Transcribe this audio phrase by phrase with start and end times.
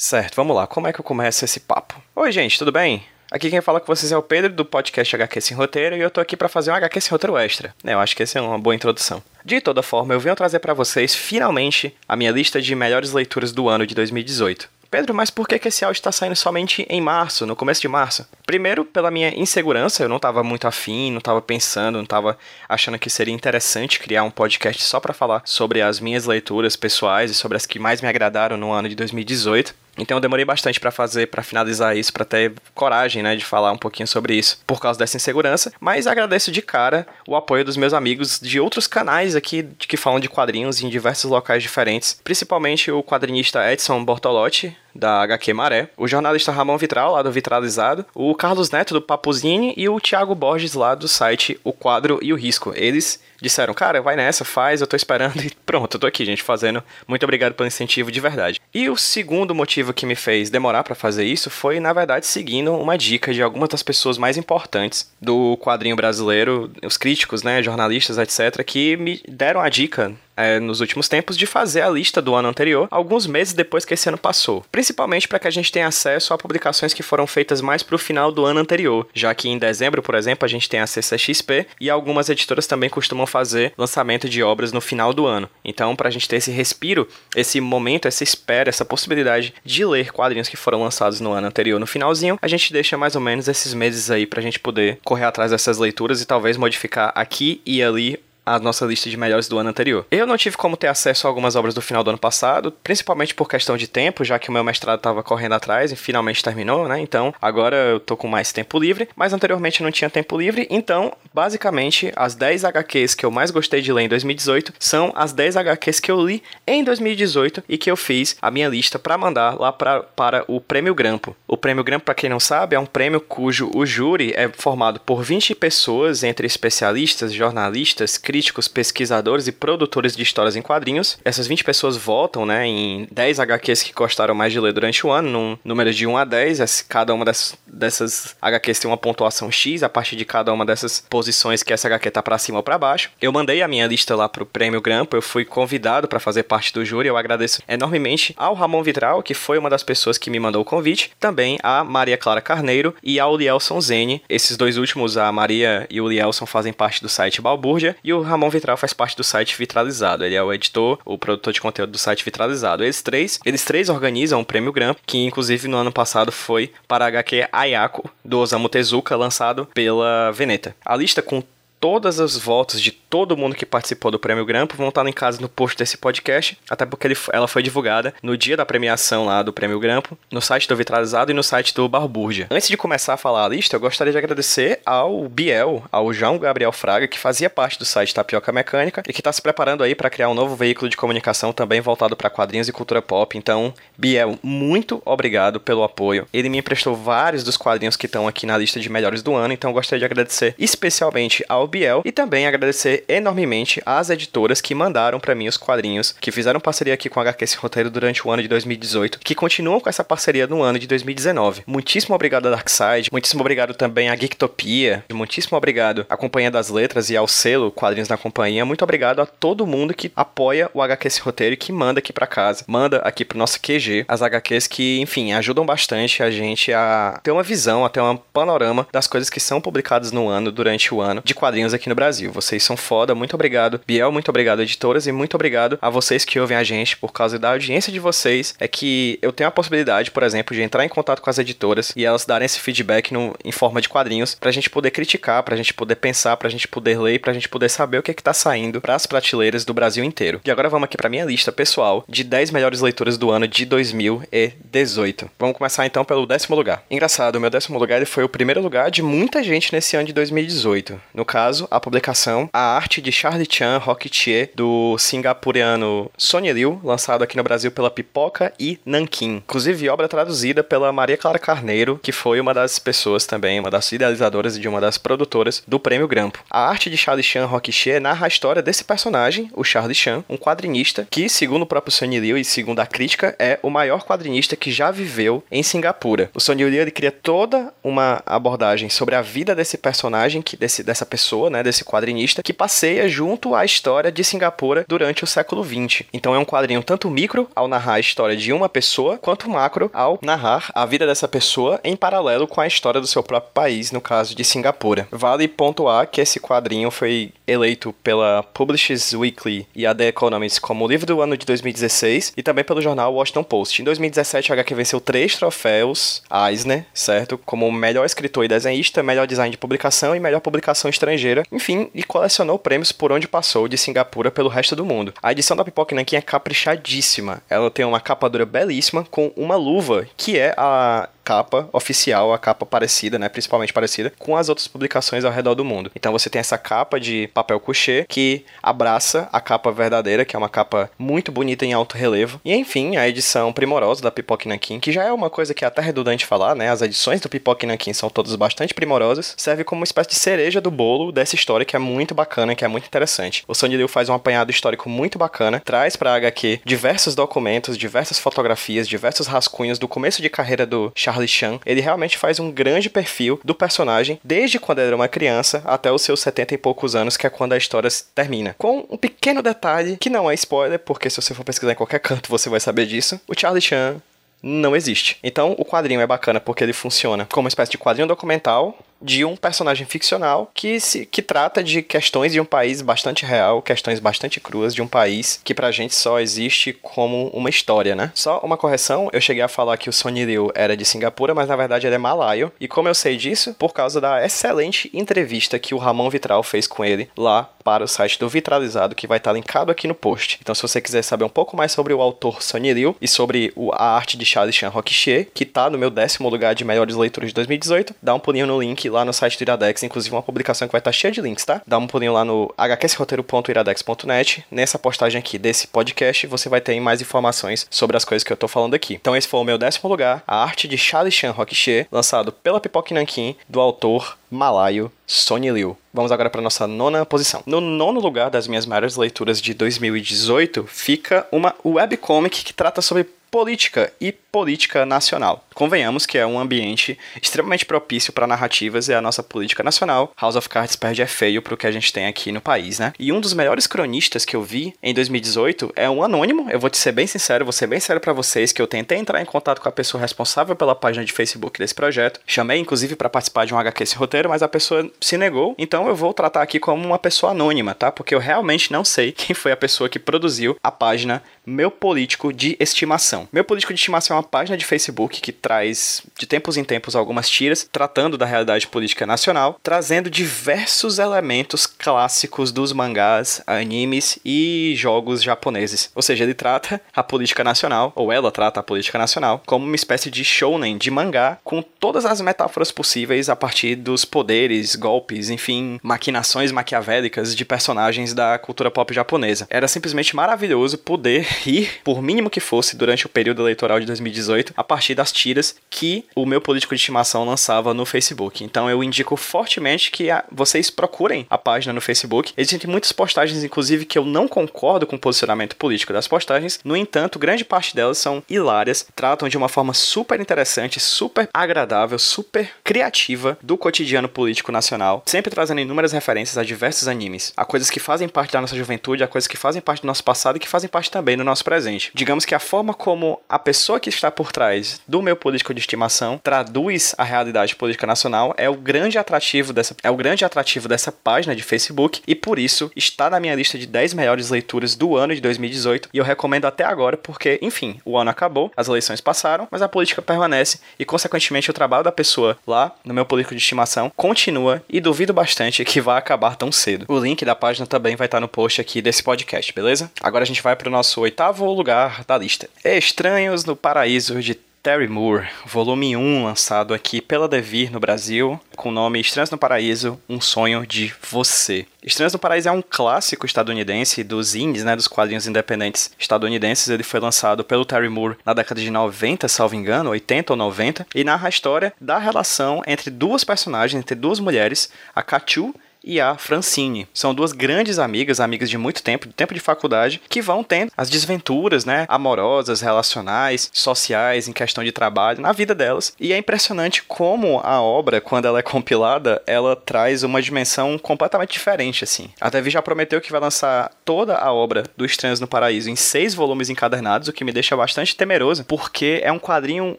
[0.00, 0.64] Certo, vamos lá.
[0.64, 2.00] Como é que eu começo esse papo?
[2.14, 3.02] Oi, gente, tudo bem?
[3.32, 6.08] Aqui quem fala com vocês é o Pedro do podcast HQ Sem Roteiro e eu
[6.08, 7.74] tô aqui para fazer um HQ Sem Roteiro Extra.
[7.82, 9.20] É, eu acho que essa é uma boa introdução.
[9.44, 13.50] De toda forma, eu venho trazer para vocês finalmente a minha lista de melhores leituras
[13.50, 14.70] do ano de 2018.
[14.90, 17.88] Pedro, mas por que, que esse áudio está saindo somente em março, no começo de
[17.88, 18.26] março?
[18.46, 22.98] Primeiro, pela minha insegurança, eu não estava muito afim, não estava pensando, não estava achando
[22.98, 27.34] que seria interessante criar um podcast só para falar sobre as minhas leituras pessoais e
[27.34, 29.74] sobre as que mais me agradaram no ano de 2018.
[29.98, 33.72] Então eu demorei bastante para fazer, para finalizar isso, para ter coragem, né, de falar
[33.72, 35.72] um pouquinho sobre isso, por causa dessa insegurança.
[35.80, 40.20] Mas agradeço de cara o apoio dos meus amigos de outros canais aqui que falam
[40.20, 46.08] de quadrinhos em diversos locais diferentes, principalmente o quadrinista Edson Bortolotti, da HQ Maré, o
[46.08, 50.74] jornalista Ramon Vitral, lá do Vitralizado, o Carlos Neto, do Papuzine, e o Thiago Borges,
[50.74, 52.72] lá do site O Quadro e o Risco.
[52.74, 56.42] Eles disseram, cara, vai nessa, faz, eu tô esperando e pronto, eu tô aqui, gente,
[56.42, 56.82] fazendo.
[57.06, 58.60] Muito obrigado pelo incentivo de verdade.
[58.74, 62.74] E o segundo motivo que me fez demorar para fazer isso foi, na verdade, seguindo
[62.74, 68.18] uma dica de algumas das pessoas mais importantes do quadrinho brasileiro, os críticos, né, jornalistas,
[68.18, 72.34] etc, que me deram a dica é, nos últimos tempos de fazer a lista do
[72.34, 74.64] ano anterior, alguns meses depois que esse ano passou.
[74.70, 77.98] Principalmente para que a gente tenha acesso a publicações que foram feitas mais para o
[77.98, 81.66] final do ano anterior, já que em dezembro, por exemplo, a gente tem a CCXP
[81.80, 85.50] e algumas editoras também costumam fazer lançamento de obras no final do ano.
[85.64, 90.12] Então, para a gente ter esse respiro, esse momento, essa espera, essa possibilidade de ler
[90.12, 93.48] quadrinhos que foram lançados no ano anterior no finalzinho, a gente deixa mais ou menos
[93.48, 97.60] esses meses aí para a gente poder correr atrás dessas leituras e talvez modificar aqui
[97.66, 98.20] e ali
[98.54, 100.06] a nossa lista de melhores do ano anterior.
[100.10, 103.34] Eu não tive como ter acesso a algumas obras do final do ano passado, principalmente
[103.34, 106.88] por questão de tempo, já que o meu mestrado estava correndo atrás e finalmente terminou,
[106.88, 106.98] né?
[107.00, 111.12] Então, agora eu tô com mais tempo livre, mas anteriormente não tinha tempo livre, então,
[111.32, 115.56] basicamente, as 10 HQs que eu mais gostei de ler em 2018 são as 10
[115.56, 119.58] HQs que eu li em 2018 e que eu fiz a minha lista para mandar
[119.58, 121.36] lá pra, para o Prêmio Grampo.
[121.46, 125.00] O Prêmio Grampo, para quem não sabe, é um prêmio cujo o júri é formado
[125.00, 131.18] por 20 pessoas, entre especialistas, jornalistas, críticos, críticos, pesquisadores e produtores de histórias em quadrinhos.
[131.24, 135.10] Essas 20 pessoas votam, né, em 10 HQs que gostaram mais de ler durante o
[135.10, 136.82] ano, num número de 1 a 10.
[136.82, 141.04] Cada uma dessas, dessas HQs tem uma pontuação X a partir de cada uma dessas
[141.10, 143.10] posições que essa HQ tá para cima ou para baixo.
[143.20, 146.72] Eu mandei a minha lista lá pro Prêmio Grampo, eu fui convidado para fazer parte
[146.72, 147.08] do júri.
[147.08, 150.64] Eu agradeço enormemente ao Ramon Vitral, que foi uma das pessoas que me mandou o
[150.64, 154.22] convite, também a Maria Clara Carneiro e ao Lielson Zene.
[154.28, 158.27] Esses dois últimos, a Maria e o Lielson, fazem parte do site Balbúrdia e o
[158.28, 160.24] Ramon Vitral faz parte do site Vitralizado.
[160.24, 162.84] Ele é o editor, o produtor de conteúdo do site Vitralizado.
[162.84, 167.04] Eles três, eles três organizam o Prêmio Gramp, que inclusive no ano passado foi para
[167.04, 170.74] a HQ Ayako, do Osamu Tezuka, lançado pela Veneta.
[170.84, 171.42] A lista com
[171.80, 175.40] todas as votos de todo mundo que participou do Prêmio Grampo vão estar em casa
[175.40, 179.42] no post desse podcast, até porque ele, ela foi divulgada no dia da premiação lá
[179.42, 182.46] do Prêmio Grampo, no site do Vitralizado e no site do Barburgia.
[182.50, 186.38] Antes de começar a falar a lista, eu gostaria de agradecer ao Biel, ao João
[186.38, 189.94] Gabriel Fraga, que fazia parte do site Tapioca Mecânica e que está se preparando aí
[189.94, 193.36] para criar um novo veículo de comunicação também voltado para quadrinhos e cultura pop.
[193.38, 196.26] Então, Biel, muito obrigado pelo apoio.
[196.32, 199.54] Ele me emprestou vários dos quadrinhos que estão aqui na lista de melhores do ano,
[199.54, 204.74] então eu gostaria de agradecer especialmente ao Biel e também agradecer enormemente às editoras que
[204.74, 208.26] mandaram para mim os quadrinhos, que fizeram parceria aqui com a HQ Esse Roteiro durante
[208.26, 211.62] o ano de 2018, que continuam com essa parceria no ano de 2019.
[211.66, 217.10] Muitíssimo obrigado a Darkside, muitíssimo obrigado também a Geektopia, muitíssimo obrigado à Companhia das Letras
[217.10, 221.06] e ao selo Quadrinhos na Companhia, muito obrigado a todo mundo que apoia o HQ
[221.06, 224.66] Esse Roteiro e que manda aqui para casa, manda aqui pro nosso QG as HQs
[224.66, 229.06] que, enfim, ajudam bastante a gente a ter uma visão, a ter um panorama das
[229.06, 232.30] coisas que são publicadas no ano, durante o ano, de quadrinhos quadrinhos aqui no Brasil.
[232.30, 233.80] Vocês são foda, muito obrigado.
[233.86, 237.38] Biel, muito obrigado, editoras, e muito obrigado a vocês que ouvem a gente, por causa
[237.38, 240.88] da audiência de vocês, é que eu tenho a possibilidade, por exemplo, de entrar em
[240.88, 244.52] contato com as editoras e elas darem esse feedback no, em forma de quadrinhos, pra
[244.52, 247.98] gente poder criticar, pra gente poder pensar, pra gente poder ler, pra gente poder saber
[247.98, 250.40] o que é que tá saindo pras prateleiras do Brasil inteiro.
[250.44, 253.64] E agora vamos aqui pra minha lista pessoal de 10 melhores leituras do ano de
[253.64, 255.30] 2018.
[255.38, 256.84] Vamos começar então pelo décimo lugar.
[256.90, 260.06] Engraçado, o meu décimo lugar ele foi o primeiro lugar de muita gente nesse ano
[260.06, 261.00] de 2018.
[261.14, 266.78] No caso, caso, a publicação A Arte de Charlie Chan Rocketier, do singapuriano Sonny Liu,
[266.84, 269.36] lançado aqui no Brasil pela Pipoca e Nankin.
[269.36, 273.90] Inclusive, obra traduzida pela Maria Clara Carneiro, que foi uma das pessoas também, uma das
[273.90, 276.44] idealizadoras e de uma das produtoras do Prêmio Grampo.
[276.50, 280.36] A Arte de Charlie Chan Rocketier narra a história desse personagem, o Charlie Chan, um
[280.36, 284.54] quadrinista que, segundo o próprio Sonny Liu e segundo a crítica, é o maior quadrinista
[284.54, 286.30] que já viveu em Singapura.
[286.34, 290.82] O Sonny Liu ele cria toda uma abordagem sobre a vida desse personagem, que desse,
[290.82, 295.26] dessa pessoa pessoa, né, desse quadrinista, que passeia junto à história de Singapura durante o
[295.26, 296.02] século XX.
[296.12, 299.90] Então é um quadrinho tanto micro, ao narrar a história de uma pessoa, quanto macro,
[299.94, 303.92] ao narrar a vida dessa pessoa em paralelo com a história do seu próprio país,
[303.92, 305.06] no caso de Singapura.
[305.10, 310.88] Vale pontuar que esse quadrinho foi eleito pela Publishers Weekly e a The Economist como
[310.88, 313.80] livro do ano de 2016 e também pelo jornal Washington Post.
[313.80, 317.38] Em 2017, a HQ venceu três troféus Eisner, certo?
[317.38, 321.27] Como melhor escritor e desenhista, melhor design de publicação e melhor publicação estrangeira.
[321.52, 325.14] Enfim, e colecionou prêmios por onde passou de Singapura pelo resto do mundo.
[325.22, 327.42] A edição da Pipoca Nankin é caprichadíssima.
[327.48, 332.38] Ela tem uma capa dura belíssima com uma luva que é a capa oficial, a
[332.38, 335.90] capa parecida, né, principalmente parecida, com as outras publicações ao redor do mundo.
[335.94, 340.38] Então você tem essa capa de papel couché que abraça a capa verdadeira, que é
[340.38, 342.40] uma capa muito bonita em alto relevo.
[342.42, 345.68] E enfim, a edição primorosa da Pipoca Nankin, que já é uma coisa que é
[345.68, 349.80] até redundante falar, né, as edições do Pipoca Nankin são todas bastante primorosas, serve como
[349.80, 352.86] uma espécie de cereja do bolo dessa história que é muito bacana, que é muito
[352.86, 353.44] interessante.
[353.46, 358.18] O Sonny Liu faz um apanhado histórico muito bacana, traz para HQ diversos documentos, diversas
[358.18, 362.50] fotografias, diversos rascunhos do começo de carreira do Charles Charlie Chan, ele realmente faz um
[362.50, 366.58] grande perfil do personagem desde quando ele era uma criança até os seus 70 e
[366.58, 368.54] poucos anos, que é quando a história termina.
[368.56, 371.98] Com um pequeno detalhe que não é spoiler, porque se você for pesquisar em qualquer
[372.00, 373.20] canto você vai saber disso.
[373.26, 374.00] O Charlie Chan
[374.42, 375.18] não existe.
[375.22, 379.24] Então, o quadrinho é bacana porque ele funciona como uma espécie de quadrinho documental de
[379.24, 384.00] um personagem ficcional que se que trata de questões de um país bastante real, questões
[384.00, 388.10] bastante cruas de um país que pra gente só existe como uma história, né?
[388.14, 391.48] Só uma correção, eu cheguei a falar que o Sonny Liu era de Singapura, mas
[391.48, 392.52] na verdade ele é malaio.
[392.60, 393.54] E como eu sei disso?
[393.58, 397.88] Por causa da excelente entrevista que o Ramon Vitral fez com ele lá para o
[397.88, 400.38] site do Vitralizado, que vai estar linkado aqui no post.
[400.40, 403.52] Então, se você quiser saber um pouco mais sobre o autor Sonny Liu e sobre
[403.74, 407.28] a arte de Charles Chan Roquicher, que tá no meu décimo lugar de melhores leituras
[407.28, 410.68] de 2018, dá um pulinho no link lá no site do Iradex, inclusive uma publicação
[410.68, 411.62] que vai estar cheia de links, tá?
[411.66, 414.44] Dá um pulinho lá no hqsroteiro.iradex.net.
[414.50, 418.36] Nessa postagem aqui desse podcast, você vai ter mais informações sobre as coisas que eu
[418.36, 418.94] tô falando aqui.
[418.94, 422.60] Então esse foi o meu décimo lugar, a arte de Charlie Chan Roquicher, lançado pela
[422.60, 425.76] Pipoque Nankin, do autor malaio Sonny Liu.
[425.92, 427.42] Vamos agora para nossa nona posição.
[427.46, 433.04] No nono lugar das minhas maiores leituras de 2018 fica uma webcomic que trata sobre
[433.30, 435.44] política e política nacional.
[435.58, 440.12] Convenhamos que é um ambiente extremamente propício para narrativas e a nossa política nacional.
[440.16, 442.92] House of Cards perde é feio pro que a gente tem aqui no país, né?
[442.96, 446.48] E um dos melhores cronistas que eu vi em 2018 é um anônimo.
[446.48, 448.98] Eu vou te ser bem sincero, vou ser bem sério para vocês que eu tentei
[448.98, 452.20] entrar em contato com a pessoa responsável pela página de Facebook desse projeto.
[452.24, 455.56] Chamei inclusive para participar de um HQ esse roteiro, mas a pessoa se negou.
[455.58, 457.90] Então eu vou tratar aqui como uma pessoa anônima, tá?
[457.90, 462.32] Porque eu realmente não sei quem foi a pessoa que produziu a página Meu Político
[462.32, 463.26] de Estimação.
[463.32, 466.94] Meu Político de Estimação é uma página de Facebook que traz de tempos em tempos
[466.94, 474.74] algumas tiras tratando da realidade política nacional, trazendo diversos elementos clássicos dos mangás, animes e
[474.76, 475.90] jogos japoneses.
[475.94, 479.74] Ou seja, ele trata a política nacional, ou ela trata a política nacional, como uma
[479.74, 485.30] espécie de shounen de mangá com todas as metáforas possíveis a partir dos poderes, golpes,
[485.30, 489.46] enfim, maquinações maquiavélicas de personagens da cultura pop japonesa.
[489.48, 494.52] Era simplesmente maravilhoso poder ir, por mínimo que fosse, durante o período eleitoral de 2018,
[494.54, 495.37] a partir das tiras
[495.70, 498.42] que o meu político de estimação lançava no Facebook.
[498.42, 502.32] Então eu indico fortemente que a, vocês procurem a página no Facebook.
[502.36, 506.60] Existem muitas postagens, inclusive, que eu não concordo com o posicionamento político das postagens.
[506.64, 511.98] No entanto, grande parte delas são hilárias, tratam de uma forma super interessante, super agradável,
[511.98, 517.70] super criativa do cotidiano político nacional, sempre trazendo inúmeras referências a diversos animes, a coisas
[517.70, 520.40] que fazem parte da nossa juventude, a coisas que fazem parte do nosso passado e
[520.40, 521.90] que fazem parte também do nosso presente.
[521.94, 525.60] Digamos que a forma como a pessoa que está por trás do meu político de
[525.60, 530.68] estimação traduz a realidade política nacional é o grande atrativo dessa é o grande atrativo
[530.68, 534.74] dessa página de Facebook e por isso está na minha lista de 10 melhores leituras
[534.74, 538.68] do ano de 2018 e eu recomendo até agora porque, enfim, o ano acabou, as
[538.68, 543.04] eleições passaram, mas a política permanece e consequentemente o trabalho da pessoa lá no meu
[543.04, 546.86] político de estimação continua e duvido bastante que vá acabar tão cedo.
[546.88, 549.90] O link da página também vai estar no post aqui desse podcast, beleza?
[550.00, 552.48] Agora a gente vai para o nosso oitavo lugar da lista.
[552.64, 554.34] Estranhos no Paraíso de
[554.68, 559.38] Terry Moore, volume 1, lançado aqui pela Devir no Brasil, com o nome Estranhos no
[559.38, 561.66] Paraíso, Um Sonho de Você.
[561.82, 566.68] Estranhos no Paraíso é um clássico estadunidense dos indies, né, dos quadrinhos independentes estadunidenses.
[566.68, 570.86] Ele foi lançado pelo Terry Moore na década de 90, salvo engano, 80 ou 90,
[570.94, 576.00] e narra a história da relação entre duas personagens, entre duas mulheres, a Kachu e
[576.00, 576.86] a Francine.
[576.92, 580.72] São duas grandes amigas, amigas de muito tempo, de tempo de faculdade, que vão tendo
[580.76, 585.92] as desventuras, né, amorosas, relacionais, sociais, em questão de trabalho, na vida delas.
[585.98, 591.32] E é impressionante como a obra, quando ela é compilada, ela traz uma dimensão completamente
[591.32, 592.10] diferente, assim.
[592.20, 595.76] A Devi já prometeu que vai lançar toda a obra do Estranhos no Paraíso em
[595.76, 599.76] seis volumes encadernados, o que me deixa bastante temeroso, porque é um quadrinho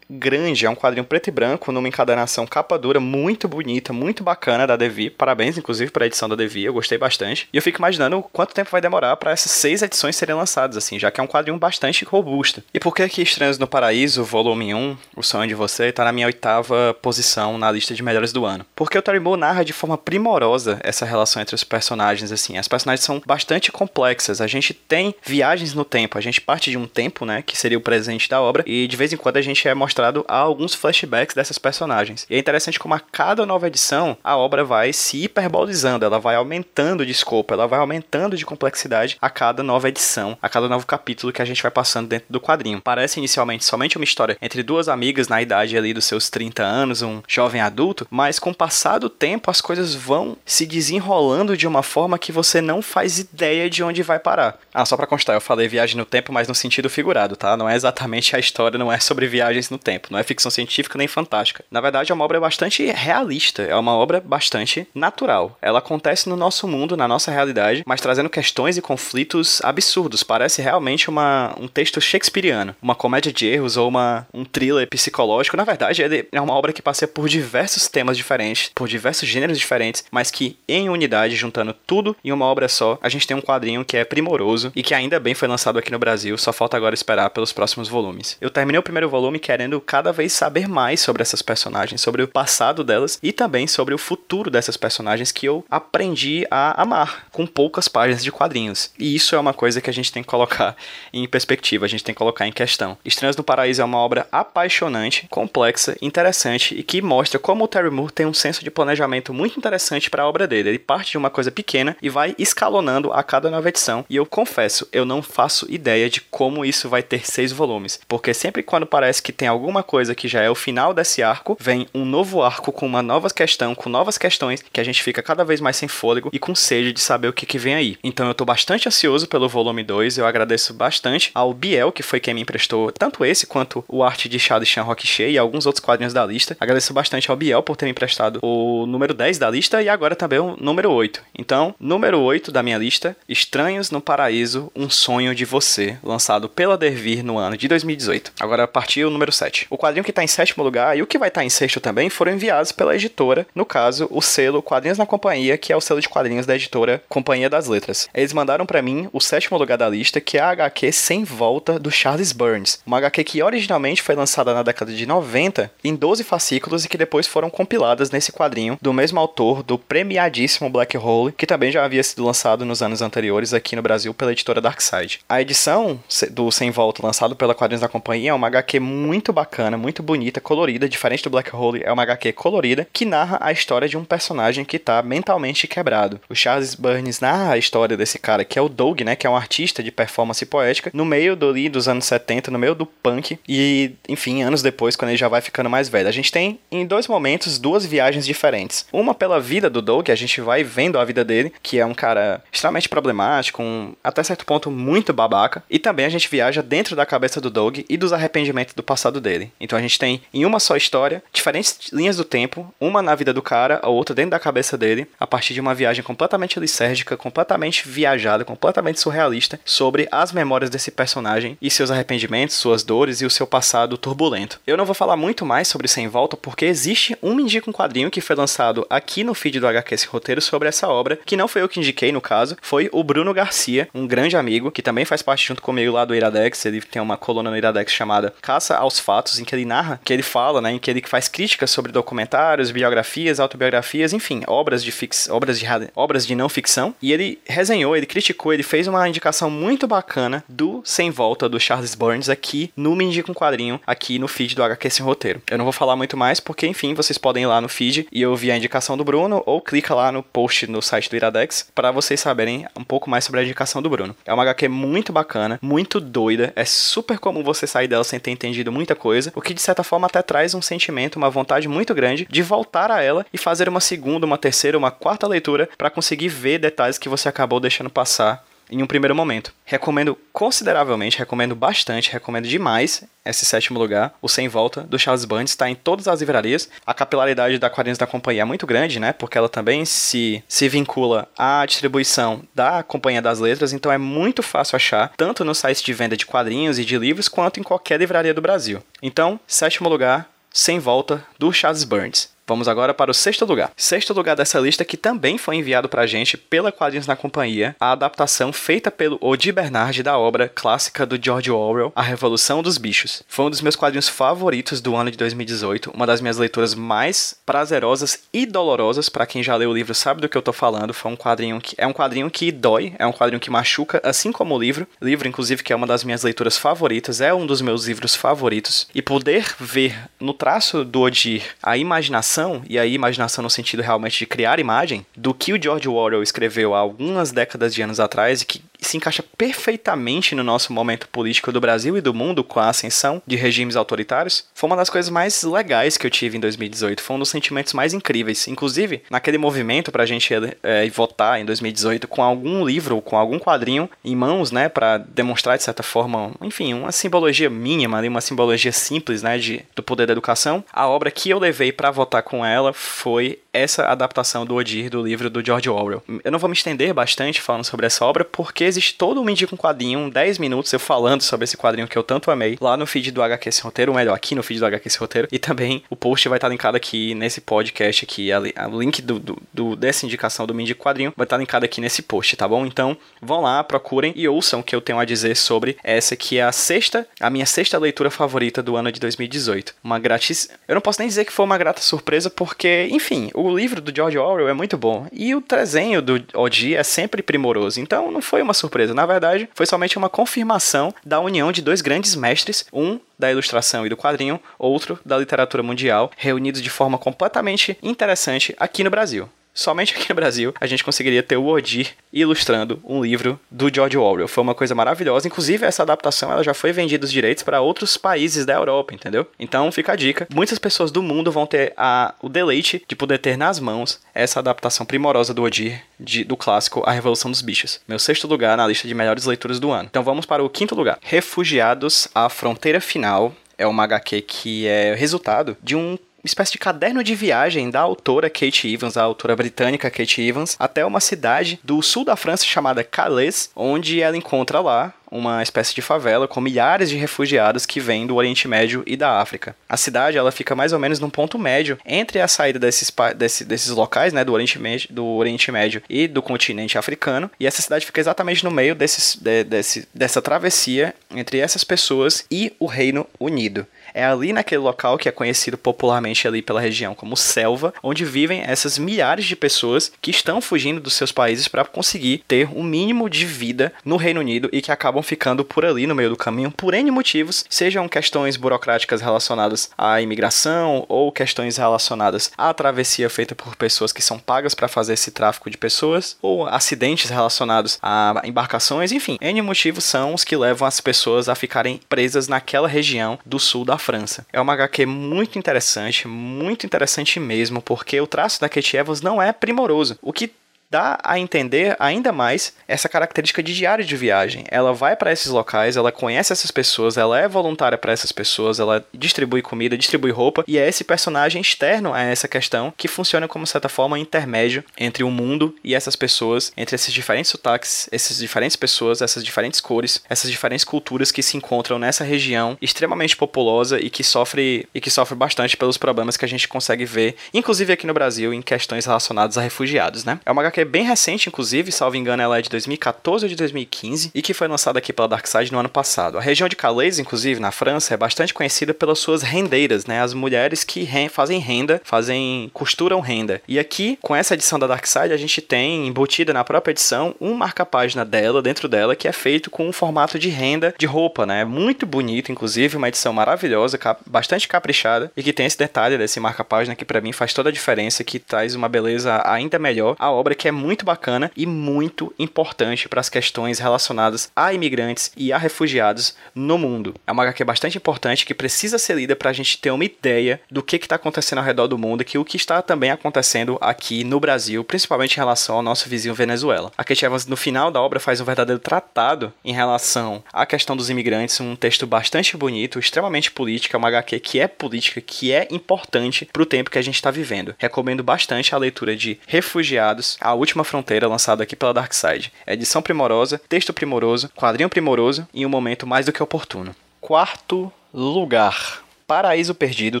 [0.10, 4.66] grande, é um quadrinho preto e branco, numa encadernação capa dura, muito bonita, muito bacana
[4.66, 5.08] da Devi.
[5.08, 7.48] Parabéns, inclusive, para a edição da Devi, eu gostei bastante.
[7.52, 10.98] E eu fico imaginando quanto tempo vai demorar para essas seis edições serem lançadas, assim,
[10.98, 12.62] já que é um quadrinho bastante robusto.
[12.74, 16.12] E por que que Estranhos no Paraíso, volume 1, O Sonho de Você, tá na
[16.12, 18.66] minha oitava posição na lista de melhores do ano?
[18.74, 22.58] Porque o Terry Moore narra de forma primorosa essa relação entre os personagens, assim.
[22.58, 24.40] As personagens são bastante complexas.
[24.40, 27.78] A gente tem viagens no tempo, a gente parte de um tempo, né, que seria
[27.78, 30.74] o presente da obra, e de vez em quando a gente é mostrado a alguns
[30.74, 32.26] flashbacks dessas personagens.
[32.28, 35.28] E é interessante como a cada nova edição a obra vai se
[35.70, 40.36] hiperbolizando, ela vai aumentando de escopo, ela vai aumentando de complexidade a cada nova edição,
[40.42, 42.80] a cada novo capítulo que a gente vai passando dentro do quadrinho.
[42.82, 47.02] Parece inicialmente somente uma história entre duas amigas na idade ali dos seus 30 anos,
[47.02, 51.66] um jovem adulto, mas com o passar do tempo as coisas vão se desenrolando de
[51.66, 54.58] uma forma que você não faz ideia de onde vai parar.
[54.74, 57.56] Ah, só para constar, eu falei viagem no tempo, mas no sentido figurado, tá?
[57.56, 60.08] Não é exatamente a história, não é sobre viagens no tempo.
[60.10, 61.64] Não é ficção científica nem fantástica.
[61.70, 65.58] Na verdade, é uma obra bastante realista, é uma obra bastante natural.
[65.62, 70.22] Ela acontece no nosso mundo, na nossa realidade, mas trazendo questões e conflitos absurdos.
[70.22, 75.56] Parece realmente uma, um texto shakespeariano, uma comédia de erros ou uma, um thriller psicológico.
[75.56, 79.58] Na verdade, ele é uma obra que passeia por diversos temas diferentes, por diversos gêneros
[79.58, 83.42] diferentes, mas que em unidade, juntando tudo em uma obra só, a gente tem um
[83.42, 86.76] quadrinho que é primoroso e que ainda bem foi lançado aqui no Brasil, só falta
[86.76, 88.36] agora esperar pelos próximos volumes.
[88.40, 92.28] Eu terminei o primeiro volume querendo cada vez saber mais sobre essas personagens, sobre o
[92.28, 97.46] passado delas e também sobre o futuro dessas personagens que eu aprendi a amar com
[97.46, 98.90] poucas páginas de quadrinhos.
[98.98, 100.76] E isso é uma coisa que a gente tem que colocar
[101.12, 102.96] em perspectiva, a gente tem que colocar em questão.
[103.04, 107.90] Estranhos no Paraíso é uma obra apaixonante, complexa, interessante e que mostra como o Terry
[107.90, 110.70] Moore tem um senso de planejamento muito interessante para a obra dele.
[110.70, 114.04] Ele parte de uma coisa pequena e vai escalonando a cada nova edição.
[114.08, 118.34] E eu confesso, eu não faço ideia de como isso vai ter seis volumes, porque
[118.34, 121.56] sempre quando parece que tem algum alguma coisa que já é o final desse arco,
[121.60, 125.22] vem um novo arco com uma nova questão, com novas questões, que a gente fica
[125.22, 127.96] cada vez mais sem fôlego e com sede de saber o que, que vem aí.
[128.02, 132.20] Então eu tô bastante ansioso pelo volume 2, eu agradeço bastante ao Biel, que foi
[132.20, 135.84] quem me emprestou tanto esse quanto o arte de Chad Chan Rockshea e alguns outros
[135.84, 136.56] quadrinhos da lista.
[136.60, 140.16] Agradeço bastante ao Biel por ter me emprestado o número 10 da lista e agora
[140.16, 141.22] também o número 8.
[141.38, 146.76] Então, número 8 da minha lista, Estranhos no Paraíso, Um Sonho de Você, lançado pela
[146.76, 148.32] Dervir no ano de 2018.
[148.40, 149.66] Agora partiu o número 7.
[149.70, 151.80] O quadrinho que está em sétimo lugar e o que vai estar tá em sexto
[151.80, 155.80] também foram enviados pela editora, no caso, o selo Quadrinhos na Companhia, que é o
[155.80, 158.08] selo de quadrinhos da editora Companhia das Letras.
[158.12, 161.78] Eles mandaram para mim o sétimo lugar da lista, que é a HQ Sem Volta
[161.78, 166.24] do Charles Burns, uma HQ que originalmente foi lançada na década de 90 em 12
[166.24, 171.32] fascículos e que depois foram compiladas nesse quadrinho do mesmo autor do premiadíssimo Black Hole,
[171.32, 175.20] que também já havia sido lançado nos anos anteriores aqui no Brasil pela editora Darkside.
[175.28, 179.76] A edição do Sem Volta lançado pela Quadrinhos da Companhia é uma HQ muito bacana,
[179.76, 183.88] muito bonita, colorida, diferente do Black Hole, é uma HQ colorida que narra a história
[183.88, 186.20] de um personagem que está mentalmente quebrado.
[186.28, 189.30] O Charles Burns narra a história desse cara, que é o Doug, né, que é
[189.30, 193.38] um artista de performance poética, no meio do, dos anos 70, no meio do punk,
[193.46, 196.08] e, enfim, anos depois, quando ele já vai ficando mais velho.
[196.08, 198.86] A gente tem, em dois momentos, duas viagens diferentes.
[198.92, 201.94] Uma pela vida do Doug, a gente vai vendo a vida dele, que é um
[201.94, 206.96] cara extremamente problemático, um, até certo ponto muito babaca, e também a gente viaja dentro
[206.96, 209.52] da cabeça do Doug e dos arrependimentos do passado dele.
[209.60, 213.32] Então a gente tem em uma só história diferentes linhas do tempo, uma na vida
[213.32, 217.16] do cara, a outra dentro da cabeça dele, a partir de uma viagem completamente lisérgica,
[217.16, 223.26] completamente viajada, completamente surrealista sobre as memórias desse personagem e seus arrependimentos, suas dores e
[223.26, 224.60] o seu passado turbulento.
[224.66, 227.72] Eu não vou falar muito mais sobre Sem Volta porque existe um Me Indica um
[227.72, 231.36] Quadrinho que foi lançado aqui no feed do HQ esse roteiro sobre essa obra, que
[231.36, 234.82] não foi eu que indiquei no caso, foi o Bruno Garcia, um grande amigo que
[234.82, 238.34] também faz parte junto comigo lá do Iradex, ele tem uma coluna no Iradex chamada
[238.40, 241.28] Caça aos Fatos, em que ele narra, que ele fala, né, em que ele faz
[241.28, 246.94] críticas sobre documentários, biografias, autobiografias, enfim, obras de fix, obras de obras de não ficção,
[247.00, 251.60] e ele resenhou, ele criticou, ele fez uma indicação muito bacana do Sem Volta do
[251.60, 255.42] Charles Burns aqui no Me Indica um Quadrinho, aqui no feed do HQ Sem Roteiro.
[255.50, 258.26] Eu não vou falar muito mais porque, enfim, vocês podem ir lá no feed e
[258.26, 261.90] ouvir a indicação do Bruno ou clica lá no post no site do Iradex para
[261.90, 264.16] vocês saberem um pouco mais sobre a indicação do Bruno.
[264.24, 268.30] É uma HQ muito bacana, muito doida, é super comum você sair dela sem ter
[268.30, 271.94] entendido muita coisa, o que de certa forma até traz um sentimento, uma vontade muito
[271.94, 275.90] grande de voltar a ela e fazer uma segunda, uma terceira, uma quarta leitura para
[275.90, 279.52] conseguir ver detalhes que você acabou deixando passar em um primeiro momento.
[279.64, 285.50] Recomendo consideravelmente, recomendo bastante, recomendo demais esse sétimo lugar, o Sem Volta, do Charles Burns,
[285.50, 286.70] está em todas as livrarias.
[286.86, 289.12] A capilaridade da Quadrinhos da Companhia é muito grande, né?
[289.12, 294.42] Porque ela também se, se vincula à distribuição da Companhia das Letras, então é muito
[294.42, 297.98] fácil achar, tanto no site de venda de quadrinhos e de livros, quanto em qualquer
[297.98, 298.82] livraria do Brasil.
[299.02, 302.30] Então, sétimo lugar, Sem Volta, do Charles Burns.
[302.50, 303.70] Vamos agora para o sexto lugar.
[303.76, 307.76] Sexto lugar dessa lista que também foi enviado para a gente pela Quadrinhos na Companhia,
[307.78, 312.76] a adaptação feita pelo Odi Bernard da obra clássica do George Orwell, A Revolução dos
[312.76, 313.22] Bichos.
[313.28, 317.36] Foi um dos meus quadrinhos favoritos do ano de 2018, uma das minhas leituras mais
[317.46, 320.92] prazerosas e dolorosas para quem já leu o livro sabe do que eu tô falando.
[320.92, 324.32] Foi um quadrinho que é um quadrinho que dói, é um quadrinho que machuca, assim
[324.32, 324.88] como o livro.
[325.00, 328.88] Livro inclusive que é uma das minhas leituras favoritas, é um dos meus livros favoritos
[328.92, 333.82] e poder ver no traço do Odir a imaginação imaginação, e aí imaginação no sentido
[333.82, 338.00] realmente de criar imagem, do que o George Orwell escreveu há algumas décadas de anos
[338.00, 342.42] atrás e que se encaixa perfeitamente no nosso momento político do Brasil e do mundo
[342.42, 346.36] com a ascensão de regimes autoritários, foi uma das coisas mais legais que eu tive
[346.36, 347.02] em 2018.
[347.02, 348.48] Foi um dos sentimentos mais incríveis.
[348.48, 350.32] Inclusive, naquele movimento pra gente
[350.62, 354.98] é, votar em 2018 com algum livro ou com algum quadrinho em mãos, né, para
[354.98, 360.06] demonstrar de certa forma, enfim, uma simbologia mínima, uma simbologia simples, né, de, do poder
[360.06, 360.64] da educação.
[360.72, 365.02] A obra que eu levei para votar com ela foi essa adaptação do Odir do
[365.02, 366.02] livro do George Orwell.
[366.22, 369.54] Eu não vou me estender bastante falando sobre essa obra, porque existe todo um Indica
[369.54, 372.86] um Quadrinho, 10 minutos eu falando sobre esse quadrinho que eu tanto amei, lá no
[372.86, 375.38] feed do HQ Esse Roteiro, ou melhor, aqui no feed do HQ Esse Roteiro, e
[375.38, 378.30] também o post vai estar linkado aqui nesse podcast aqui,
[378.72, 382.02] o link do, do, do, dessa indicação do Mindy Quadrinho vai estar linkado aqui nesse
[382.02, 382.64] post, tá bom?
[382.64, 386.38] Então, vão lá, procurem e ouçam o que eu tenho a dizer sobre essa que
[386.38, 389.74] é a sexta, a minha sexta leitura favorita do ano de 2018.
[389.82, 393.54] Uma grátis, eu não posso nem dizer que foi uma grata surpresa, porque, enfim, o
[393.54, 395.06] livro do George Orwell é muito bom.
[395.12, 397.80] E o desenho do Odi é sempre primoroso.
[397.80, 398.94] Então não foi uma surpresa.
[398.94, 403.84] Na verdade, foi somente uma confirmação da união de dois grandes mestres, um da ilustração
[403.84, 409.28] e do quadrinho, outro da literatura mundial, reunidos de forma completamente interessante aqui no Brasil
[409.54, 413.96] somente aqui no Brasil a gente conseguiria ter o Odir ilustrando um livro do George
[413.96, 414.28] Orwell.
[414.28, 415.26] Foi uma coisa maravilhosa.
[415.26, 419.26] Inclusive, essa adaptação ela já foi vendida os direitos para outros países da Europa, entendeu?
[419.38, 420.26] Então fica a dica.
[420.32, 424.40] Muitas pessoas do mundo vão ter a, o deleite de poder ter nas mãos essa
[424.40, 427.80] adaptação primorosa do Odir de, do clássico A Revolução dos Bichos.
[427.86, 429.88] Meu sexto lugar na lista de melhores leituras do ano.
[429.90, 430.98] Então vamos para o quinto lugar.
[431.02, 437.02] Refugiados à Fronteira Final é uma HQ que é resultado de um espécie de caderno
[437.02, 441.80] de viagem da autora Kate Evans, a autora britânica Kate Evans, até uma cidade do
[441.82, 446.88] sul da França chamada Calais, onde ela encontra lá uma espécie de favela com milhares
[446.88, 449.56] de refugiados que vêm do Oriente Médio e da África.
[449.68, 453.44] A cidade ela fica mais ou menos num ponto médio entre a saída desses, desse,
[453.44, 457.62] desses locais, né, do Oriente, Médio, do Oriente Médio e do continente africano, e essa
[457.62, 462.66] cidade fica exatamente no meio desses, de, desse, dessa travessia entre essas pessoas e o
[462.66, 463.66] Reino Unido.
[463.94, 468.42] É ali naquele local que é conhecido popularmente ali pela região como selva, onde vivem
[468.42, 473.08] essas milhares de pessoas que estão fugindo dos seus países para conseguir ter um mínimo
[473.08, 476.50] de vida no Reino Unido e que acabam ficando por ali no meio do caminho
[476.50, 483.34] por N motivos, sejam questões burocráticas relacionadas à imigração ou questões relacionadas à travessia feita
[483.34, 488.22] por pessoas que são pagas para fazer esse tráfico de pessoas ou acidentes relacionados a
[488.24, 493.18] embarcações, enfim, N motivos são os que levam as pessoas a ficarem presas naquela região
[493.24, 494.24] do sul da França.
[494.32, 499.20] É uma HQ muito interessante, muito interessante mesmo, porque o traço da Kate Evans não
[499.20, 500.32] é primoroso, o que
[500.70, 504.44] dá a entender ainda mais essa característica de diário de viagem.
[504.48, 508.60] Ela vai para esses locais, ela conhece essas pessoas, ela é voluntária para essas pessoas,
[508.60, 513.26] ela distribui comida, distribui roupa, e é esse personagem externo a essa questão que funciona
[513.26, 518.18] como certa forma intermédio entre o mundo e essas pessoas, entre esses diferentes sotaques, essas
[518.18, 523.80] diferentes pessoas, essas diferentes cores, essas diferentes culturas que se encontram nessa região extremamente populosa
[523.80, 527.72] e que sofre e que sofre bastante pelos problemas que a gente consegue ver, inclusive
[527.72, 530.20] aqui no Brasil, em questões relacionadas a refugiados, né?
[530.24, 533.36] É uma HQ é bem recente, inclusive, salvo engano, ela é de 2014 ou de
[533.36, 536.18] 2015 e que foi lançada aqui pela Darkside no ano passado.
[536.18, 540.00] A região de Calais, inclusive, na França, é bastante conhecida pelas suas rendeiras, né?
[540.00, 543.40] As mulheres que fazem renda, fazem costuram renda.
[543.48, 547.34] E aqui, com essa edição da Darkside, a gente tem embutida na própria edição um
[547.34, 551.44] marca-página dela, dentro dela, que é feito com um formato de renda de roupa, né?
[551.44, 556.74] Muito bonito, inclusive, uma edição maravilhosa, bastante caprichada e que tem esse detalhe desse marca-página
[556.74, 559.96] que para mim faz toda a diferença, que traz uma beleza ainda melhor.
[559.98, 564.52] A obra que é é muito bacana e muito importante para as questões relacionadas a
[564.52, 566.94] imigrantes e a refugiados no mundo.
[567.06, 570.40] É uma HQ bastante importante que precisa ser lida para a gente ter uma ideia
[570.50, 573.56] do que está acontecendo ao redor do mundo e que o que está também acontecendo
[573.60, 576.72] aqui no Brasil, principalmente em relação ao nosso vizinho Venezuela.
[576.76, 580.76] A Kate Evans, no final da obra, faz um verdadeiro tratado em relação à questão
[580.76, 585.32] dos imigrantes, um texto bastante bonito, extremamente político, é uma HQ que é política, que
[585.32, 587.54] é importante para o tempo que a gente está vivendo.
[587.56, 592.32] Recomendo bastante a leitura de Refugiados, A Última Fronteira, lançado aqui pela Dark Side.
[592.46, 596.74] É edição primorosa, texto primoroso, quadrinho primoroso e um momento mais do que oportuno.
[596.98, 598.82] Quarto lugar.
[599.06, 600.00] Paraíso Perdido,